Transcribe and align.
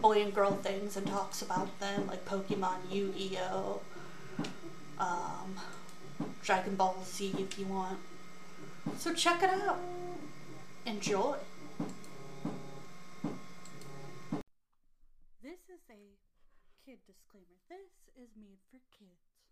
boy 0.00 0.22
and 0.22 0.34
girl 0.34 0.52
things 0.52 0.96
and 0.96 1.06
talks 1.06 1.42
about 1.42 1.78
them, 1.80 2.06
like 2.06 2.24
Pokemon, 2.24 2.90
Yu 2.90 3.12
Gi 3.16 3.38
Oh, 3.50 3.80
um, 4.98 5.56
Dragon 6.42 6.76
Ball 6.76 6.96
Z 7.04 7.34
if 7.38 7.58
you 7.58 7.66
want. 7.66 7.98
So 8.98 9.12
check 9.12 9.42
it 9.42 9.50
out. 9.50 9.78
Enjoy. 10.86 11.36
This 15.42 15.70
is 15.70 15.82
a 15.90 16.18
kid 16.84 16.98
disclaimer. 17.06 17.58
This 17.68 18.10
is 18.18 18.30
made 18.34 18.58
for 18.70 18.78
kids. 18.90 19.46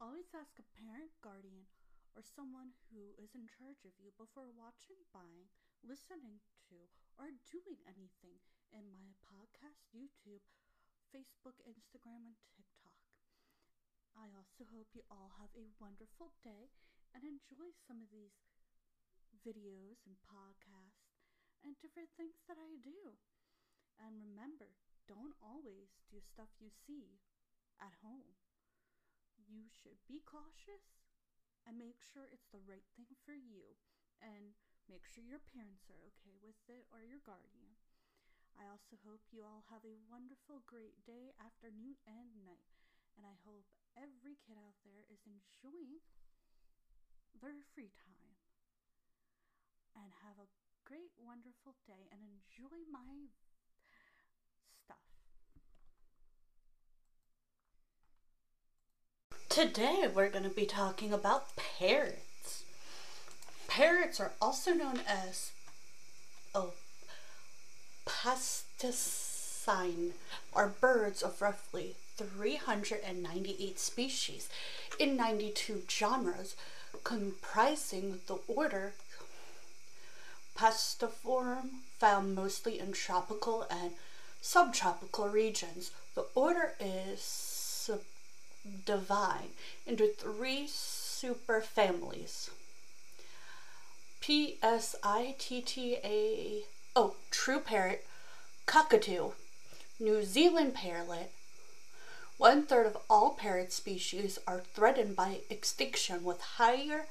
Always 0.00 0.32
ask 0.36 0.56
a 0.60 0.64
parent, 0.76 1.12
guardian, 1.20 1.68
or 2.16 2.22
someone 2.24 2.72
who 2.88 3.12
is 3.16 3.32
in 3.36 3.48
charge 3.48 3.84
of 3.84 3.92
you 4.00 4.12
before 4.16 4.48
watching, 4.52 5.00
buying, 5.12 5.48
listening 5.84 6.40
to, 6.68 6.76
or 7.16 7.32
doing 7.48 7.80
anything 7.84 8.40
in 8.70 8.86
my 8.94 9.14
podcast, 9.26 9.90
YouTube, 9.90 10.42
Facebook, 11.10 11.58
Instagram, 11.66 12.26
and 12.26 12.38
TikTok. 12.54 13.02
I 14.14 14.30
also 14.34 14.66
hope 14.70 14.90
you 14.94 15.02
all 15.10 15.34
have 15.38 15.50
a 15.54 15.70
wonderful 15.78 16.34
day 16.42 16.70
and 17.14 17.22
enjoy 17.26 17.74
some 17.86 18.02
of 18.02 18.10
these 18.10 18.34
videos 19.42 20.02
and 20.06 20.18
podcasts 20.26 21.14
and 21.62 21.78
different 21.78 22.10
things 22.14 22.42
that 22.46 22.58
I 22.58 22.78
do. 22.82 23.18
And 23.98 24.22
remember, 24.22 24.78
don't 25.06 25.34
always 25.42 25.90
do 26.10 26.22
stuff 26.22 26.50
you 26.62 26.70
see 26.70 27.22
at 27.82 28.02
home. 28.02 28.38
You 29.36 29.66
should 29.70 29.98
be 30.06 30.22
cautious 30.22 31.10
and 31.66 31.76
make 31.76 31.98
sure 32.00 32.30
it's 32.30 32.50
the 32.54 32.62
right 32.64 32.86
thing 32.94 33.10
for 33.26 33.34
you 33.34 33.76
and 34.22 34.54
make 34.88 35.06
sure 35.06 35.22
your 35.22 35.42
parents 35.42 35.86
are 35.90 36.02
okay 36.14 36.38
with 36.42 36.58
it 36.66 36.86
or 36.90 37.02
your 37.02 37.22
guardian. 37.22 37.69
I 38.60 38.68
also 38.68 39.00
hope 39.08 39.24
you 39.32 39.40
all 39.40 39.64
have 39.72 39.80
a 39.88 39.96
wonderful, 40.12 40.60
great 40.68 40.92
day, 41.08 41.32
afternoon, 41.40 41.96
and 42.04 42.28
night. 42.44 42.68
And 43.16 43.24
I 43.24 43.32
hope 43.48 43.64
every 43.96 44.36
kid 44.44 44.60
out 44.60 44.76
there 44.84 45.08
is 45.08 45.24
enjoying 45.24 46.04
their 47.40 47.56
free 47.72 47.88
time. 48.04 48.36
And 49.96 50.12
have 50.20 50.36
a 50.36 50.52
great, 50.84 51.16
wonderful 51.16 51.72
day 51.88 52.12
and 52.12 52.20
enjoy 52.20 52.84
my 52.92 53.32
stuff. 54.84 55.08
Today 59.48 60.04
we're 60.12 60.28
going 60.28 60.44
to 60.44 60.50
be 60.50 60.66
talking 60.66 61.14
about 61.14 61.56
parrots. 61.56 62.64
Parrots 63.68 64.20
are 64.20 64.32
also 64.40 64.72
known 64.72 65.00
as 65.08 65.52
oh, 66.54 66.74
psittacine 68.22 70.12
are 70.52 70.68
birds 70.68 71.22
of 71.22 71.40
roughly 71.40 71.96
398 72.18 73.78
species 73.78 74.50
in 74.98 75.16
92 75.16 75.84
genres, 75.88 76.54
comprising 77.02 78.20
the 78.26 78.38
order 78.46 78.92
Pestiform, 80.54 81.80
found 81.98 82.34
mostly 82.34 82.78
in 82.78 82.92
tropical 82.92 83.66
and 83.70 83.92
subtropical 84.42 85.28
regions. 85.28 85.90
The 86.14 86.26
order 86.34 86.74
is 86.78 87.22
subdivided 88.62 89.52
into 89.86 90.08
three 90.08 90.66
superfamilies. 90.66 92.50
P 94.20 94.58
S 94.62 94.96
I 95.02 95.34
T 95.38 95.62
T 95.62 95.96
A 96.04 96.64
oh, 96.96 97.14
true 97.30 97.60
parrot, 97.60 98.04
cockatoo, 98.66 99.32
New 99.98 100.22
Zealand 100.24 100.74
parrot. 100.74 101.32
One 102.38 102.64
third 102.64 102.86
of 102.86 102.96
all 103.10 103.30
parrot 103.30 103.72
species 103.72 104.38
are 104.46 104.62
threatened 104.74 105.14
by 105.16 105.40
extinction 105.50 106.24
with 106.24 106.40
higher 106.40 107.06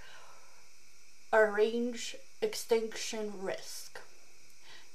range 1.31 2.15
extinction 2.41 3.33
risk 3.39 3.99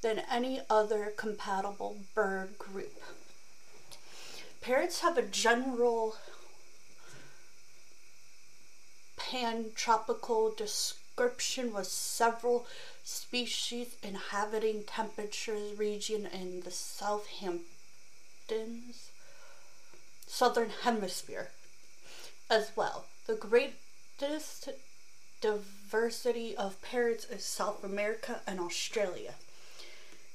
than 0.03 0.23
any 0.31 0.61
other 0.69 1.13
compatible 1.17 1.99
bird 2.15 2.59
group. 2.59 3.01
Parrots 4.61 5.01
have 5.01 5.17
a 5.17 5.23
general 5.23 6.17
pantropical 9.17 10.57
description 11.17 11.73
with 11.73 11.87
several 11.87 12.67
species 13.05 13.97
inhabiting 14.03 14.83
temperate 14.85 15.49
region 15.77 16.27
in 16.27 16.61
the 16.61 16.71
Southamptons 16.71 17.61
southern 20.27 20.71
hemisphere 20.83 21.51
as 22.51 22.73
well. 22.75 23.05
The 23.27 23.37
greatest 23.37 24.71
diversity 25.41 26.57
of 26.57 26.83
parrots 26.83 27.27
is 27.27 27.45
South 27.45 27.85
America 27.85 28.41
and 28.47 28.59
Australia. 28.59 29.35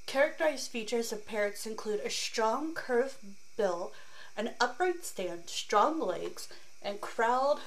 Characterized 0.05 0.71
features 0.71 1.11
of 1.11 1.27
parrots 1.27 1.65
include 1.67 1.99
a 1.99 2.09
strong 2.09 2.73
curved 2.73 3.17
bill, 3.57 3.91
an 4.37 4.51
upright 4.61 5.03
stand, 5.03 5.49
strong 5.49 5.99
legs, 5.99 6.47
and 6.81 7.01
crowd 7.01 7.59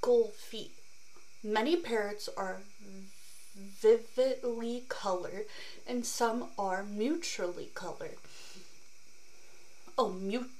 zoodocal 0.00 0.32
feet. 0.32 0.72
Many 1.42 1.76
parrots 1.76 2.28
are 2.36 2.60
vividly 3.56 4.84
colored 4.88 5.46
and 5.86 6.04
some 6.04 6.48
are 6.58 6.84
neutrally 6.84 7.70
colored. 7.74 8.16
Oh, 9.96 10.10
mute. 10.10 10.50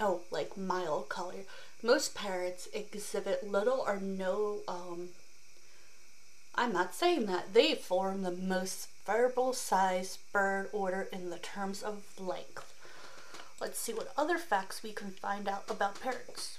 Oh, 0.00 0.20
like 0.30 0.56
mild 0.56 1.08
color. 1.08 1.44
Most 1.82 2.14
parrots 2.14 2.68
exhibit 2.74 3.50
little 3.50 3.82
or 3.86 3.98
no, 3.98 4.60
um, 4.68 5.10
I'm 6.54 6.72
not 6.72 6.94
saying 6.94 7.26
that. 7.26 7.54
They 7.54 7.74
form 7.74 8.22
the 8.22 8.30
most 8.30 8.88
variable 9.06 9.52
size 9.52 10.18
bird 10.32 10.68
order 10.72 11.08
in 11.12 11.30
the 11.30 11.38
terms 11.38 11.82
of 11.82 12.02
length. 12.18 12.72
Let's 13.60 13.78
see 13.78 13.94
what 13.94 14.12
other 14.16 14.36
facts 14.36 14.82
we 14.82 14.92
can 14.92 15.12
find 15.12 15.48
out 15.48 15.64
about 15.70 16.00
parrots. 16.00 16.58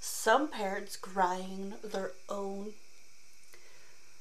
Some 0.00 0.48
parrots 0.48 0.96
grind 0.96 1.74
their 1.82 2.12
own 2.28 2.74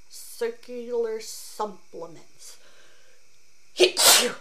circular 0.10 1.20
supplements. 1.20 2.58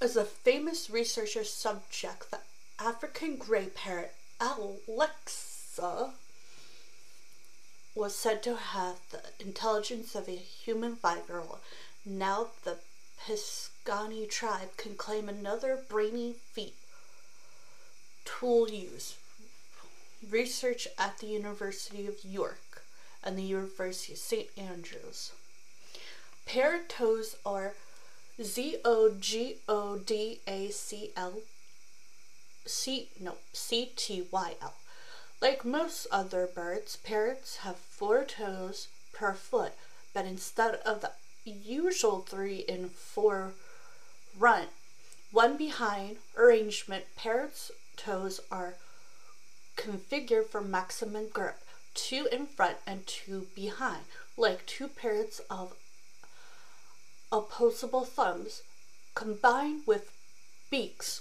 As 0.00 0.16
a 0.16 0.24
famous 0.24 0.88
researcher 0.90 1.44
subject, 1.44 2.30
the 2.30 2.38
African 2.78 3.36
gray 3.36 3.66
parrot 3.66 4.14
Alexa 4.40 6.14
was 7.94 8.14
said 8.16 8.42
to 8.42 8.56
have 8.56 8.96
the 9.10 9.20
intelligence 9.38 10.14
of 10.14 10.28
a 10.28 10.36
human 10.36 10.96
five-year-old. 10.96 11.58
Now 12.06 12.48
the 12.64 12.78
psittacine 13.26 14.28
tribe 14.30 14.76
can 14.78 14.94
claim 14.94 15.28
another 15.28 15.76
brainy 15.88 16.34
feat 16.52 16.74
tool 18.24 18.68
use. 18.68 19.16
Research 20.28 20.86
at 20.98 21.18
the 21.18 21.26
University 21.26 22.06
of 22.06 22.24
York 22.24 22.82
and 23.22 23.38
the 23.38 23.42
University 23.42 24.12
of 24.12 24.18
St. 24.18 24.48
Andrews. 24.56 25.32
Parrot 26.46 26.88
toes 26.88 27.36
are 27.44 27.74
Z 28.42 28.76
O 28.84 29.14
G 29.20 29.56
O 29.68 29.98
D 29.98 30.40
A 30.46 30.68
C 30.70 31.12
L 31.16 31.40
C 32.66 33.08
no 33.20 33.36
C 33.52 33.92
T 33.96 34.26
Y 34.30 34.54
L. 34.60 34.74
Like 35.40 35.64
most 35.64 36.06
other 36.10 36.46
birds, 36.46 36.96
parrots 36.96 37.58
have 37.58 37.76
four 37.76 38.24
toes 38.24 38.88
per 39.12 39.32
foot, 39.32 39.72
but 40.12 40.26
instead 40.26 40.74
of 40.86 41.00
the 41.00 41.12
usual 41.44 42.20
three 42.20 42.58
in 42.58 42.90
four 42.90 43.52
run, 44.38 44.66
one 45.30 45.56
behind 45.56 46.16
arrangement, 46.36 47.04
parrots' 47.16 47.70
toes 48.04 48.40
are 48.50 48.76
configured 49.76 50.46
for 50.46 50.60
maximum 50.60 51.28
grip, 51.28 51.58
two 51.94 52.28
in 52.32 52.46
front 52.46 52.78
and 52.86 53.06
two 53.06 53.46
behind, 53.54 54.04
like 54.36 54.64
two 54.66 54.88
pairs 54.88 55.40
of 55.50 55.74
opposable 57.30 58.04
thumbs 58.04 58.62
combined 59.14 59.82
with 59.86 60.10
beaks 60.70 61.20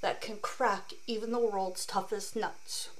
that 0.00 0.20
can 0.20 0.36
crack 0.36 0.92
even 1.06 1.32
the 1.32 1.38
world's 1.38 1.86
toughest 1.86 2.36
nuts. 2.36 2.90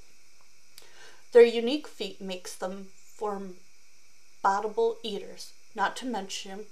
Their 1.33 1.45
unique 1.45 1.87
feet 1.87 2.21
makes 2.21 2.55
them 2.55 2.89
formidable 3.15 4.97
eaters, 5.03 5.53
not 5.75 5.97
to 5.97 6.07
mention 6.07 6.65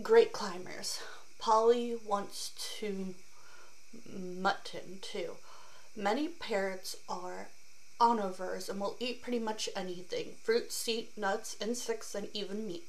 great 0.00 0.32
climbers. 0.32 1.00
Polly 1.38 1.96
wants 2.06 2.52
to 2.78 3.14
mutton 4.12 4.98
too. 5.00 5.36
Many 5.96 6.28
parrots 6.28 6.96
are 7.08 7.48
omnivores 8.00 8.68
and 8.68 8.80
will 8.80 8.96
eat 8.98 9.22
pretty 9.22 9.38
much 9.38 9.68
anything 9.76 10.32
fruit, 10.42 10.72
seed, 10.72 11.08
nuts, 11.16 11.56
insects, 11.60 12.14
and 12.14 12.28
even 12.34 12.66
meat. 12.66 12.84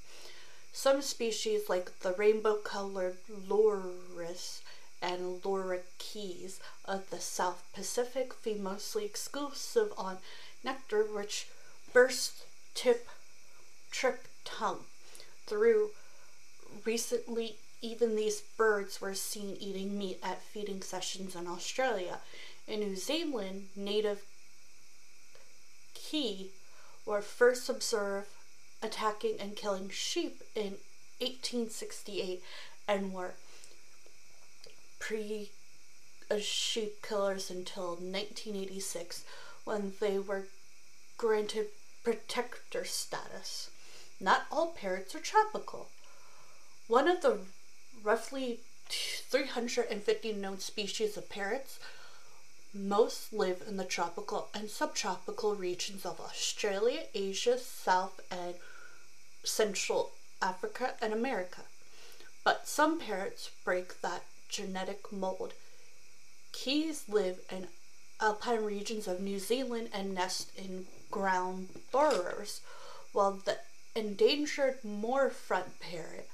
Some 0.72 1.02
species, 1.02 1.70
like 1.70 2.00
the 2.00 2.14
rainbow 2.14 2.56
colored 2.56 3.18
lories 3.48 4.62
and 5.02 5.42
lorikeets 5.44 6.60
of 6.86 7.10
the 7.10 7.20
South 7.20 7.64
Pacific, 7.74 8.34
feed 8.34 8.60
mostly 8.60 9.06
exclusive 9.06 9.94
on 9.98 10.18
nectar, 10.64 11.04
which 11.04 11.48
burst 11.92 12.46
tip 12.74 13.08
trip 13.92 14.28
tongue 14.44 14.86
through 15.46 15.92
recently 16.86 17.58
even 17.84 18.16
these 18.16 18.40
birds 18.40 19.02
were 19.02 19.14
seen 19.14 19.58
eating 19.60 19.98
meat 19.98 20.18
at 20.24 20.42
feeding 20.42 20.82
sessions 20.82 21.36
in 21.36 21.48
Australia. 21.48 22.20
In 22.66 22.80
New 22.80 22.96
Zealand, 22.96 23.68
native 23.76 24.24
kea 25.94 26.52
were 27.06 27.22
first 27.22 27.68
observed 27.68 28.30
attacking 28.82 29.36
and 29.38 29.58
killing 29.58 29.90
sheep 29.90 30.42
in 30.56 30.78
1868 31.20 32.42
and 32.88 33.14
were 33.14 33.34
pre 34.98 35.52
sheep 36.40 37.02
killers 37.02 37.52
until 37.52 37.90
1986 37.90 39.26
when 39.66 39.94
they 40.00 40.18
were 40.18 40.48
granted 41.18 41.68
protector 42.04 42.86
status. 42.86 43.70
Not 44.22 44.46
all 44.50 44.68
parrots 44.68 45.14
are 45.16 45.20
tropical. 45.20 45.90
One 46.88 47.10
of 47.10 47.22
the 47.22 47.40
roughly 48.04 48.60
350 48.90 50.34
known 50.34 50.60
species 50.60 51.18
of 51.18 51.30
parrots. 51.30 51.80
Most 52.74 53.32
live 53.32 53.64
in 53.68 53.78
the 53.78 53.86
tropical 53.86 54.50
and 54.54 54.70
subtropical 54.70 55.56
regions 55.56 56.06
of 56.06 56.20
Australia, 56.20 57.04
Asia, 57.14 57.58
South 57.58 58.20
and 58.32 58.56
Central 59.44 60.12
Africa, 60.42 60.96
and 61.02 61.14
America. 61.14 61.62
But 62.44 62.68
some 62.68 63.00
parrots 63.00 63.52
break 63.64 64.02
that 64.02 64.24
genetic 64.50 65.12
mold. 65.12 65.54
Keas 66.52 67.08
live 67.08 67.40
in 67.52 67.68
alpine 68.20 68.64
regions 68.64 69.08
of 69.08 69.22
New 69.22 69.40
Zealand 69.40 69.90
and 69.94 70.14
nest 70.14 70.52
in 70.58 70.86
ground 71.10 71.70
burrows, 71.92 72.62
while 73.12 73.40
the 73.46 73.60
endangered 73.96 74.84
moor 74.84 75.30
front 75.30 75.80
parrot 75.80 76.28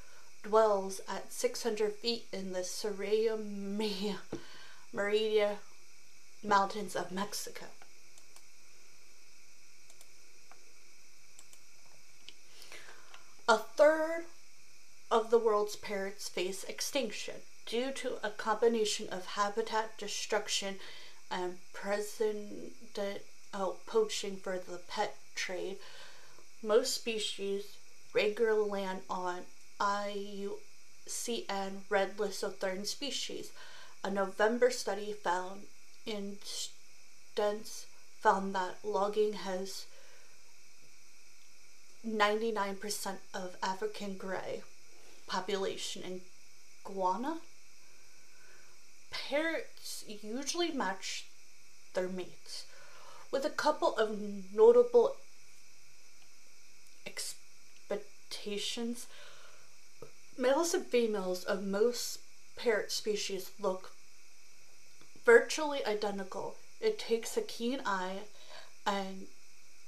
dwells 0.43 1.01
at 1.07 1.31
600 1.31 1.93
feet 1.93 2.25
in 2.31 2.53
the 2.53 2.63
Sierra 2.63 3.37
Madre 3.37 5.57
Mountains 6.43 6.95
of 6.95 7.11
Mexico. 7.11 7.65
A 13.47 13.57
third 13.57 14.25
of 15.09 15.31
the 15.31 15.39
world's 15.39 15.75
parrots 15.75 16.29
face 16.29 16.63
extinction 16.65 17.35
due 17.65 17.91
to 17.91 18.25
a 18.25 18.29
combination 18.29 19.09
of 19.09 19.25
habitat 19.25 19.97
destruction 19.97 20.75
and 21.31 21.57
president 21.73 22.73
out 23.53 23.85
poaching 23.85 24.37
for 24.37 24.57
the 24.57 24.79
pet 24.87 25.15
trade. 25.35 25.77
Most 26.61 26.93
species 26.93 27.77
regularly 28.13 28.69
land 28.69 29.01
on 29.09 29.41
IUCN 29.79 30.57
Red 31.89 32.19
List 32.19 32.43
of 32.43 32.57
Threatened 32.57 32.87
Species. 32.87 33.51
A 34.03 34.11
November 34.11 34.71
study 34.71 35.13
found 35.13 35.67
instance 36.05 37.85
found 38.19 38.53
that 38.55 38.79
logging 38.83 39.33
has 39.33 39.85
99% 42.05 43.17
of 43.33 43.57
African 43.61 44.15
gray 44.15 44.63
population 45.27 46.03
in 46.03 46.21
Ghana. 46.85 47.39
Parrots 49.11 50.05
usually 50.07 50.71
match 50.71 51.25
their 51.93 52.07
mates, 52.07 52.65
with 53.31 53.45
a 53.45 53.49
couple 53.49 53.95
of 53.95 54.19
notable 54.53 55.15
expectations. 57.05 59.07
Males 60.39 60.73
and 60.73 60.85
females 60.85 61.43
of 61.43 61.65
most 61.65 62.19
parrot 62.55 62.93
species 62.93 63.51
look 63.59 63.91
virtually 65.25 65.85
identical. 65.85 66.55
It 66.79 66.97
takes 66.97 67.35
a 67.35 67.41
keen 67.41 67.81
eye 67.85 68.19
and 68.87 69.27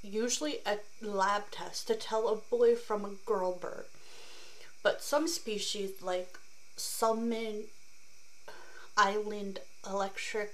usually 0.02 0.58
a 0.66 0.80
lab 1.00 1.50
test 1.50 1.86
to 1.86 1.94
tell 1.94 2.28
a 2.28 2.36
boy 2.36 2.76
from 2.76 3.02
a 3.06 3.14
girl 3.24 3.54
bird. 3.54 3.86
But 4.82 5.02
some 5.02 5.26
species, 5.26 6.02
like 6.02 6.38
Solomon 6.76 7.64
Island 8.94 9.60
eclectus, 9.84 10.50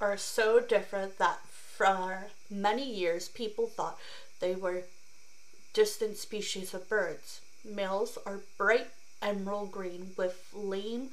are 0.00 0.16
so 0.16 0.60
different 0.60 1.18
that 1.18 1.40
for 1.48 2.26
many 2.48 2.88
years 2.88 3.28
people 3.28 3.66
thought 3.66 3.98
they 4.38 4.54
were 4.54 4.84
distant 5.76 6.16
species 6.16 6.72
of 6.72 6.88
birds. 6.88 7.42
Males 7.62 8.16
are 8.24 8.40
bright 8.56 8.86
emerald 9.20 9.70
green 9.70 10.12
with 10.16 10.32
flame 10.32 11.10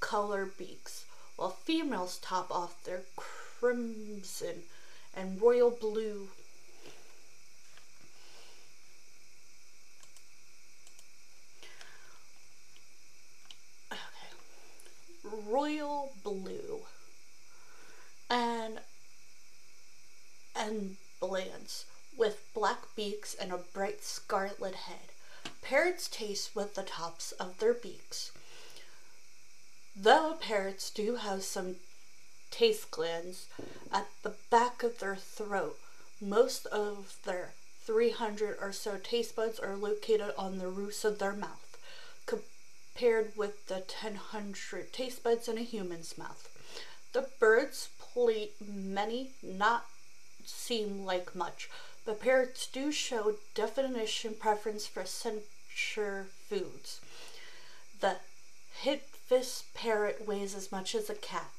color 0.00 0.44
beaks, 0.58 1.04
while 1.36 1.50
females 1.50 2.18
top 2.18 2.50
off 2.50 2.82
their 2.82 3.02
crimson 3.14 4.64
and 5.14 5.40
royal 5.40 5.70
blue. 5.70 6.26
Okay. 13.92 14.00
Royal 15.46 16.12
blue 16.24 16.80
and 18.28 18.80
and 20.56 20.96
blands 21.20 21.86
black 22.62 22.94
beaks 22.94 23.34
and 23.34 23.50
a 23.50 23.56
bright 23.56 24.04
scarlet 24.04 24.76
head. 24.86 25.10
Parrots 25.62 26.06
taste 26.06 26.54
with 26.54 26.76
the 26.76 26.84
tops 26.84 27.32
of 27.32 27.58
their 27.58 27.74
beaks. 27.74 28.30
Though 29.96 30.34
parrots 30.40 30.88
do 30.88 31.16
have 31.16 31.42
some 31.42 31.74
taste 32.52 32.92
glands 32.92 33.46
at 33.92 34.06
the 34.22 34.34
back 34.48 34.84
of 34.84 35.00
their 35.00 35.16
throat, 35.16 35.76
most 36.20 36.66
of 36.66 37.16
their 37.24 37.54
300 37.84 38.58
or 38.60 38.70
so 38.70 38.96
taste 39.02 39.34
buds 39.34 39.58
are 39.58 39.74
located 39.74 40.32
on 40.38 40.58
the 40.58 40.68
roofs 40.68 41.04
of 41.04 41.18
their 41.18 41.32
mouth, 41.32 41.76
compared 42.26 43.36
with 43.36 43.66
the 43.66 43.82
1000 44.00 44.54
taste 44.92 45.24
buds 45.24 45.48
in 45.48 45.58
a 45.58 45.62
human's 45.62 46.16
mouth. 46.16 46.48
The 47.12 47.26
birds 47.40 47.88
plate 47.98 48.52
many 48.64 49.32
not 49.42 49.86
seem 50.44 51.04
like 51.04 51.34
much, 51.34 51.68
but 52.04 52.20
parrots 52.20 52.66
do 52.66 52.90
show 52.90 53.36
definition 53.54 54.34
preference 54.34 54.86
for 54.86 55.04
censure 55.04 56.26
foods. 56.48 57.00
The 58.00 58.16
hit 58.80 59.08
this 59.28 59.64
parrot 59.74 60.26
weighs 60.26 60.54
as 60.54 60.72
much 60.72 60.94
as 60.94 61.08
a 61.08 61.14
cat. 61.14 61.50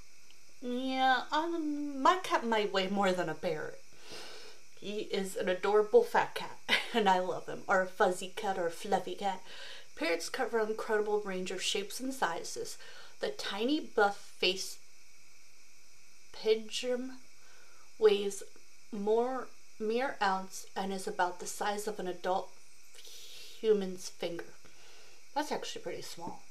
Yeah, 0.61 1.23
um, 1.31 2.01
my 2.01 2.17
cat 2.23 2.45
might 2.45 2.71
weigh 2.71 2.87
more 2.87 3.11
than 3.11 3.29
a 3.29 3.33
parrot. 3.33 3.81
He 4.79 5.01
is 5.01 5.35
an 5.35 5.47
adorable 5.49 6.03
fat 6.03 6.35
cat, 6.35 6.59
and 6.93 7.09
I 7.09 7.19
love 7.19 7.47
him. 7.47 7.63
Or 7.67 7.81
a 7.81 7.87
fuzzy 7.87 8.33
cat 8.35 8.57
or 8.57 8.67
a 8.67 8.71
fluffy 8.71 9.15
cat. 9.15 9.41
Parrots 9.95 10.29
cover 10.29 10.59
an 10.59 10.69
incredible 10.69 11.21
range 11.21 11.51
of 11.51 11.61
shapes 11.61 11.99
and 11.99 12.13
sizes. 12.13 12.77
The 13.19 13.29
tiny 13.29 13.79
buff-faced 13.79 14.79
pigeon 16.33 17.17
weighs 17.97 18.43
more 18.91 19.47
mere 19.87 20.17
ounce 20.21 20.65
and 20.75 20.91
is 20.91 21.07
about 21.07 21.39
the 21.39 21.45
size 21.45 21.87
of 21.87 21.99
an 21.99 22.07
adult 22.07 22.49
human's 23.59 24.09
finger. 24.09 24.53
That's 25.35 25.51
actually 25.51 25.81
pretty 25.81 26.01
small. 26.01 26.41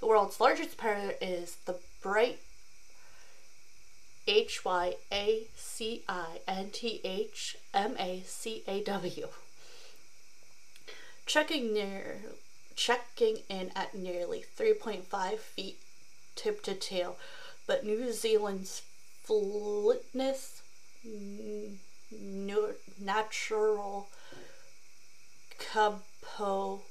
The 0.00 0.06
world's 0.06 0.40
largest 0.40 0.76
parrot 0.76 1.18
is 1.20 1.56
the 1.64 1.76
bright 2.02 2.40
H 4.28 4.64
Y 4.64 4.94
A 5.12 5.46
C 5.54 6.02
I 6.08 6.40
N 6.48 6.70
T 6.70 7.00
H 7.04 7.56
M 7.72 7.96
A 7.98 8.22
C 8.26 8.62
A 8.66 8.82
W. 8.82 9.28
Checking 11.24 11.72
near 11.72 12.20
checking 12.74 13.38
in 13.48 13.70
at 13.74 13.94
nearly 13.94 14.44
3.5 14.58 15.38
feet 15.38 15.78
tip 16.34 16.62
to 16.64 16.74
tail, 16.74 17.16
but 17.66 17.84
New 17.84 18.12
Zealand's 18.12 18.82
fitness 19.24 20.60
mm, 21.06 21.76
natural 22.10 24.08
capo 25.58 26.82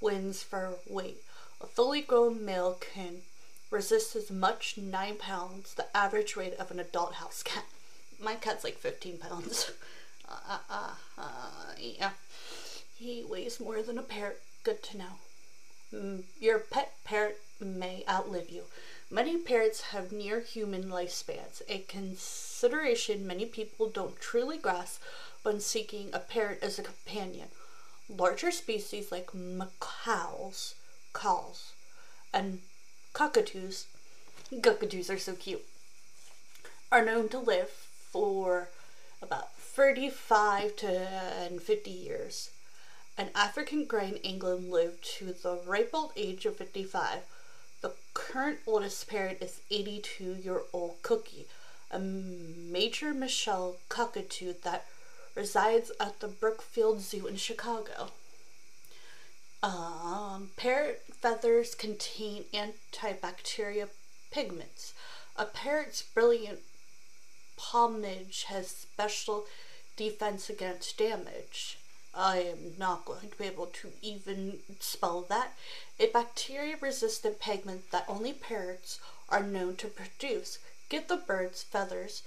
wins 0.00 0.42
for 0.42 0.74
weight. 0.88 1.18
A 1.60 1.66
fully 1.66 2.00
grown 2.00 2.44
male 2.44 2.78
can 2.80 3.22
resist 3.70 4.14
as 4.16 4.30
much 4.30 4.76
9 4.76 5.16
pounds, 5.16 5.74
the 5.74 5.96
average 5.96 6.36
weight 6.36 6.54
of 6.54 6.70
an 6.70 6.80
adult 6.80 7.14
house 7.14 7.42
cat. 7.42 7.64
My 8.20 8.34
cat's 8.34 8.64
like 8.64 8.78
15 8.78 9.18
pounds. 9.18 9.72
Uh, 10.48 10.58
uh, 10.70 10.90
uh, 11.18 11.74
yeah. 11.78 12.12
He 12.96 13.22
weighs 13.22 13.60
more 13.60 13.82
than 13.82 13.98
a 13.98 14.02
parrot. 14.02 14.40
Good 14.64 14.82
to 14.84 14.96
know. 14.96 15.18
Mm, 15.92 16.22
your 16.40 16.58
pet 16.58 16.94
parrot 17.04 17.38
may 17.60 18.02
outlive 18.08 18.48
you. 18.48 18.64
Many 19.12 19.36
parrots 19.36 19.82
have 19.92 20.10
near 20.10 20.40
human 20.40 20.84
lifespans, 20.84 21.60
a 21.68 21.80
consideration 21.80 23.26
many 23.26 23.44
people 23.44 23.90
don't 23.90 24.18
truly 24.18 24.56
grasp 24.56 25.02
when 25.42 25.60
seeking 25.60 26.08
a 26.14 26.18
parrot 26.18 26.60
as 26.62 26.78
a 26.78 26.82
companion. 26.82 27.48
Larger 28.08 28.50
species 28.50 29.12
like 29.12 29.34
macaws 29.34 30.76
calls, 31.12 31.74
and 32.32 32.60
cockatoos, 33.12 33.84
cockatoos 34.62 35.10
are 35.10 35.18
so 35.18 35.34
cute, 35.34 35.66
are 36.90 37.04
known 37.04 37.28
to 37.28 37.38
live 37.38 37.68
for 37.68 38.70
about 39.20 39.54
35 39.58 40.74
to 40.76 41.50
50 41.60 41.90
years. 41.90 42.50
An 43.18 43.28
African 43.34 43.84
grey 43.84 44.08
in 44.08 44.16
England 44.16 44.70
lived 44.70 45.04
to 45.18 45.34
the 45.34 45.60
ripe 45.66 45.90
old 45.92 46.12
age 46.16 46.46
of 46.46 46.56
55. 46.56 47.18
Current 48.32 48.60
oldest 48.66 49.08
parrot 49.08 49.42
is 49.42 49.60
82 49.70 50.36
year 50.42 50.62
old 50.72 51.02
Cookie, 51.02 51.44
a 51.90 51.98
Major 51.98 53.12
Mitchell 53.12 53.76
cockatoo 53.90 54.54
that 54.64 54.86
resides 55.34 55.92
at 56.00 56.20
the 56.20 56.28
Brookfield 56.28 57.02
Zoo 57.02 57.26
in 57.26 57.36
Chicago. 57.36 58.08
Um, 59.62 60.48
parrot 60.56 61.02
feathers 61.12 61.74
contain 61.74 62.44
antibacterial 62.54 63.90
pigments. 64.30 64.94
A 65.36 65.44
parrot's 65.44 66.00
brilliant 66.00 66.60
plumage 67.58 68.44
has 68.44 68.68
special 68.68 69.44
defense 69.94 70.48
against 70.48 70.96
damage. 70.96 71.76
I 72.14 72.38
am 72.38 72.74
not 72.78 73.04
going 73.04 73.30
to 73.30 73.36
be 73.36 73.44
able 73.44 73.66
to 73.66 73.92
even 74.02 74.58
spell 74.80 75.22
that. 75.28 75.54
A 75.98 76.08
bacteria 76.08 76.76
resistant 76.80 77.40
pigment 77.40 77.90
that 77.90 78.04
only 78.08 78.32
parrots 78.32 79.00
are 79.28 79.42
known 79.42 79.76
to 79.76 79.88
produce. 79.88 80.58
Give 80.88 81.08
the 81.08 81.16
bird's 81.16 81.62
feathers 81.62 82.22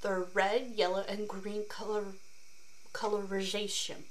the 0.00 0.28
red, 0.32 0.72
yellow, 0.76 1.04
and 1.08 1.28
green 1.28 1.64
color 1.68 2.04
colorization. 2.92 4.04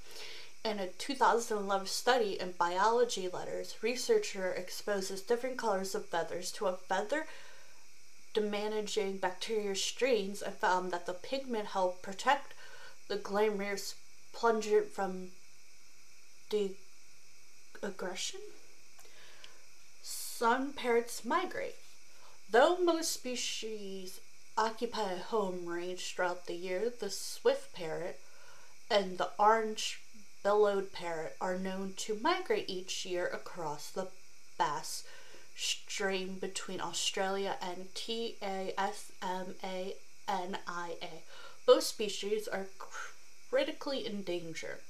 In 0.65 0.79
a 0.79 0.87
2011 0.87 1.87
study 1.87 2.39
in 2.39 2.51
Biology 2.51 3.29
Letters, 3.29 3.75
researcher 3.81 4.51
exposes 4.51 5.21
different 5.21 5.57
colors 5.57 5.95
of 5.95 6.07
feathers 6.07 6.51
to 6.53 6.67
a 6.67 6.75
feather 6.75 7.25
damaging 8.33 9.17
bacteria 9.17 9.75
strains 9.75 10.41
and 10.41 10.53
found 10.55 10.91
that 10.91 11.05
the 11.05 11.13
pigment 11.13 11.67
helped 11.67 12.01
protect 12.01 12.53
the 13.07 13.15
glamorous 13.15 13.95
plungent 14.37 14.93
from 14.93 15.29
the 16.51 16.69
aggression. 17.81 18.39
Some 20.03 20.73
parrots 20.73 21.25
migrate. 21.25 21.73
Though 22.51 22.77
most 22.77 23.11
species 23.11 24.19
occupy 24.55 25.13
a 25.13 25.17
home 25.17 25.65
range 25.65 26.13
throughout 26.13 26.45
the 26.45 26.53
year, 26.53 26.93
the 26.99 27.09
swift 27.09 27.73
parrot 27.73 28.19
and 28.91 29.17
the 29.17 29.31
orange 29.39 30.01
bellied 30.43 30.93
parrot 30.93 31.35
are 31.41 31.57
known 31.57 31.93
to 31.97 32.19
migrate 32.21 32.69
each 32.69 33.07
year 33.07 33.25
across 33.25 33.89
the 33.89 34.07
Bass 34.59 35.03
Strait 35.55 36.39
between 36.39 36.79
Australia 36.79 37.55
and 37.59 37.87
Tasmania. 37.95 38.73
Both 41.65 41.83
species 41.83 42.47
are 42.47 42.67
critically 43.49 44.05
endangered. 44.05 44.81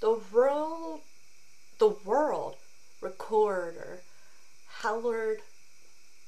The 0.00 0.20
world, 0.32 1.00
the 1.78 1.88
world 1.88 2.56
recorder 3.00 4.00
Howard 4.80 5.42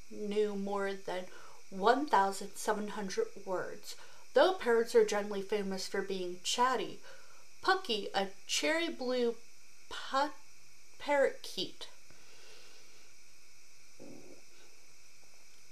knew 0.09 0.55
more 0.55 0.93
than 0.93 1.25
1,700 1.69 3.27
words. 3.45 3.95
Though 4.33 4.53
parrots 4.53 4.95
are 4.95 5.05
generally 5.05 5.41
famous 5.41 5.87
for 5.87 6.01
being 6.01 6.37
chatty, 6.43 6.99
Pucky, 7.61 8.09
a 8.13 8.27
cherry 8.47 8.89
blue 8.89 9.35
parakeet, 10.99 11.87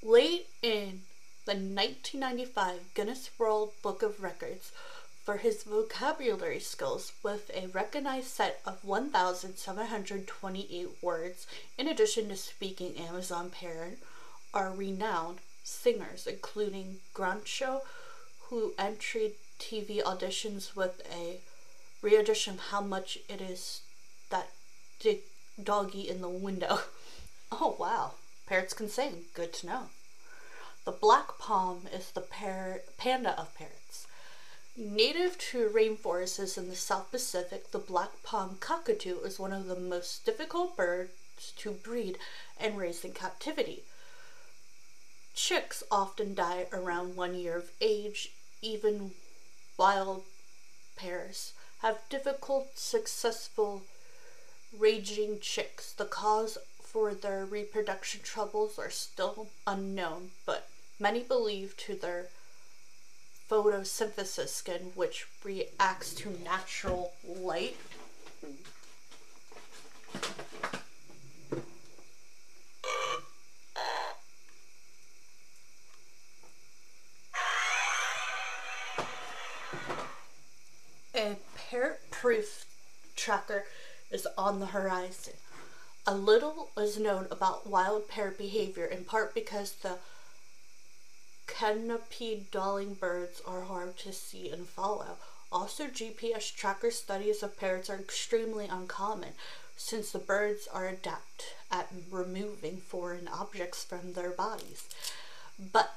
late 0.01 0.47
in 0.61 1.03
the 1.45 1.53
1995 1.53 2.93
Guinness 2.93 3.29
World 3.37 3.73
Book 3.81 4.01
of 4.01 4.23
Records 4.23 4.71
for 5.23 5.37
his 5.37 5.63
vocabulary 5.63 6.59
skills 6.59 7.13
with 7.23 7.49
a 7.53 7.67
recognized 7.67 8.27
set 8.27 8.59
of 8.65 8.83
1,728 8.83 10.89
words, 11.01 11.47
in 11.77 11.87
addition 11.87 12.27
to 12.27 12.35
speaking 12.35 12.97
Amazon 12.97 13.49
parrot, 13.49 13.99
are 14.53 14.73
renowned 14.73 15.39
singers, 15.63 16.27
including 16.27 16.97
Groucho, 17.15 17.83
who 18.49 18.73
entered 18.77 19.31
TV 19.59 20.03
auditions 20.03 20.75
with 20.75 21.01
a 21.09 21.39
re-audition 22.01 22.55
of 22.55 22.59
How 22.59 22.81
Much 22.81 23.19
It 23.29 23.39
Is 23.41 23.79
That 24.29 24.49
Doggy 25.61 26.09
in 26.09 26.21
the 26.21 26.29
Window. 26.29 26.79
oh 27.51 27.75
wow, 27.79 28.13
parrots 28.45 28.73
can 28.73 28.89
sing, 28.89 29.25
good 29.33 29.53
to 29.53 29.67
know. 29.67 29.83
The 30.83 30.91
black 30.91 31.39
palm 31.39 31.87
is 31.93 32.11
the 32.11 32.21
par- 32.21 32.81
panda 32.97 33.39
of 33.39 33.55
parrots. 33.55 34.07
Native 34.75 35.37
to 35.37 35.69
rainforests 35.69 36.57
in 36.57 36.67
the 36.67 36.75
South 36.75 37.11
Pacific, 37.11 37.69
the 37.69 37.77
black 37.77 38.23
palm 38.23 38.57
cockatoo 38.59 39.19
is 39.19 39.37
one 39.37 39.53
of 39.53 39.67
the 39.67 39.79
most 39.79 40.25
difficult 40.25 40.75
birds 40.75 41.53
to 41.57 41.71
breed 41.71 42.17
and 42.59 42.75
raise 42.75 43.05
in 43.05 43.11
captivity. 43.11 43.83
Chicks 45.35 45.83
often 45.91 46.33
die 46.33 46.65
around 46.73 47.15
one 47.15 47.35
year 47.35 47.55
of 47.55 47.69
age, 47.81 48.31
even 48.63 49.11
wild 49.77 50.23
pairs 50.95 51.53
have 51.83 52.09
difficult, 52.09 52.75
successful 52.75 53.83
raging 54.75 55.39
chicks. 55.39 55.91
The 55.93 56.05
cause 56.05 56.57
for 56.81 57.13
their 57.13 57.45
reproduction 57.45 58.21
troubles 58.23 58.79
are 58.79 58.89
still 58.89 59.49
unknown, 59.67 60.31
but 60.47 60.67
many 60.99 61.21
believe 61.21 61.77
to 61.77 61.95
their 61.95 62.29
photosynthesis 63.53 64.47
skin, 64.47 64.91
which 64.95 65.27
reacts 65.43 66.15
to 66.15 66.35
natural 66.43 67.13
light. 67.23 67.77
A 81.15 81.35
parrot 81.55 81.99
proof 82.09 82.65
tracker 83.15 83.65
is 84.09 84.27
on 84.35 84.59
the 84.59 84.65
horizon. 84.65 85.33
A 86.07 86.15
little 86.15 86.71
is 86.75 86.97
known 86.97 87.27
about 87.29 87.67
wild 87.67 88.07
parrot 88.07 88.39
behavior, 88.39 88.85
in 88.85 89.05
part 89.05 89.35
because 89.35 89.73
the 89.73 89.99
dwelling 92.51 92.93
birds 92.95 93.41
are 93.47 93.61
hard 93.61 93.97
to 93.97 94.11
see 94.11 94.49
and 94.49 94.67
follow. 94.67 95.17
Also, 95.51 95.85
GPS 95.85 96.53
tracker 96.53 96.91
studies 96.91 97.41
of 97.41 97.57
parrots 97.57 97.89
are 97.89 97.99
extremely 97.99 98.67
uncommon 98.67 99.33
since 99.77 100.11
the 100.11 100.19
birds 100.19 100.67
are 100.67 100.87
adept 100.87 101.55
at 101.71 101.89
removing 102.11 102.77
foreign 102.77 103.27
objects 103.27 103.83
from 103.83 104.13
their 104.13 104.31
bodies. 104.31 104.89
But 105.71 105.93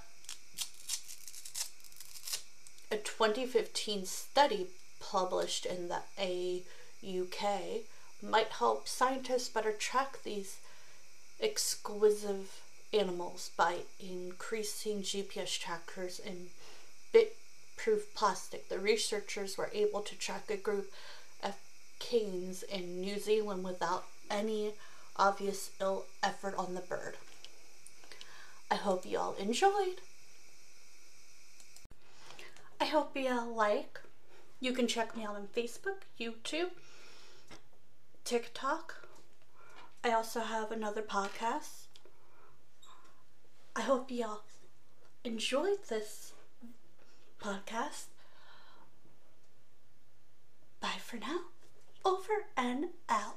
a 2.93 2.97
2015 2.99 4.07
study 4.07 4.69
published 5.01 5.67
in 5.67 5.89
the 5.89 6.03
AUK 6.17 7.85
might 8.23 8.49
help 8.49 8.87
scientists 8.87 9.49
better 9.49 9.73
track 9.73 10.23
these 10.23 10.59
exquisite 11.41 12.47
animals 12.99 13.51
by 13.57 13.79
increasing 14.01 15.03
GPS 15.03 15.59
trackers 15.59 16.19
in 16.19 16.49
bit 17.13 17.37
proof 17.77 18.15
plastic. 18.15 18.69
The 18.69 18.79
researchers 18.79 19.57
were 19.57 19.71
able 19.73 20.01
to 20.01 20.17
track 20.17 20.51
a 20.51 20.57
group 20.57 20.91
of 21.43 21.55
canes 21.99 22.63
in 22.63 23.01
New 23.01 23.19
Zealand 23.19 23.65
without 23.65 24.05
any 24.31 24.73
obvious 25.17 25.71
ill 25.81 26.05
effort 26.23 26.55
on 26.57 26.75
the 26.75 26.81
bird. 26.81 27.17
I 28.71 28.75
hope 28.77 29.07
you 29.07 29.19
all 29.19 29.35
enjoyed. 29.35 30.01
I 32.81 32.85
hope 32.87 33.17
you 33.17 33.29
all 33.29 33.55
like. 33.55 34.01
You 34.61 34.73
can 34.73 34.87
check 34.87 35.17
me 35.17 35.25
out 35.25 35.37
on 35.37 35.49
Facebook, 35.57 36.03
YouTube, 36.19 36.71
TikTok. 38.25 39.07
I 40.03 40.13
also 40.13 40.41
have 40.41 40.73
another 40.73 41.03
podcast 41.03 41.86
I 43.77 43.83
hope 43.83 44.11
y'all 44.11 44.41
enjoyed 45.23 45.85
this 45.91 46.33
podcast. 47.39 48.07
Bye 50.81 50.97
for 50.99 51.19
now. 51.19 51.41
Over 52.03 52.47
and 52.57 52.87
out. 53.11 53.37